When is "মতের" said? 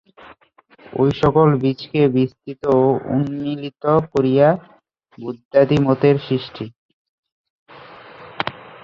5.87-6.15